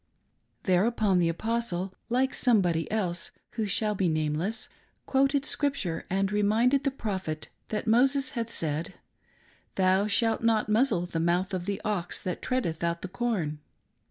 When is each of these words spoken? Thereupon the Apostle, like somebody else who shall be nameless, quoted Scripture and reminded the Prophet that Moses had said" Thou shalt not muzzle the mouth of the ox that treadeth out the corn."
Thereupon 0.63 1.19
the 1.19 1.29
Apostle, 1.29 1.93
like 2.09 2.33
somebody 2.33 2.89
else 2.89 3.29
who 3.51 3.67
shall 3.67 3.93
be 3.93 4.07
nameless, 4.09 4.67
quoted 5.05 5.45
Scripture 5.45 6.07
and 6.09 6.31
reminded 6.31 6.83
the 6.83 6.89
Prophet 6.89 7.49
that 7.69 7.85
Moses 7.85 8.31
had 8.31 8.49
said" 8.49 8.95
Thou 9.75 10.07
shalt 10.07 10.41
not 10.41 10.67
muzzle 10.69 11.05
the 11.05 11.19
mouth 11.19 11.53
of 11.53 11.67
the 11.67 11.79
ox 11.85 12.19
that 12.23 12.41
treadeth 12.41 12.83
out 12.83 13.03
the 13.03 13.07
corn." 13.09 13.59